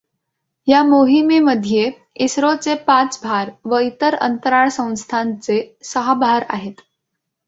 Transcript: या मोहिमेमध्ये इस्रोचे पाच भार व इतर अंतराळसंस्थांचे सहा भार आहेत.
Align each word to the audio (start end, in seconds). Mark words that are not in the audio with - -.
या 0.67 0.81
मोहिमेमध्ये 0.83 1.91
इस्रोचे 2.15 2.73
पाच 2.87 3.19
भार 3.23 3.49
व 3.65 3.79
इतर 3.79 4.15
अंतराळसंस्थांचे 4.17 5.61
सहा 5.83 6.13
भार 6.13 6.45
आहेत. 6.49 6.81